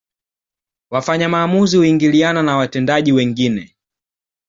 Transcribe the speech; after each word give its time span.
Wafanya 0.91 1.29
maamuzi 1.29 1.77
huingiliana 1.77 2.43
na 2.43 2.57
watendaji 2.57 3.11
wengine 3.11 3.75